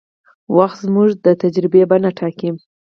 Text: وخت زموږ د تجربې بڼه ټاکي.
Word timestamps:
وخت 0.57 0.77
زموږ 0.87 1.09
د 1.25 1.27
تجربې 1.41 1.81
بڼه 1.91 2.09
ټاکي. 2.17 2.49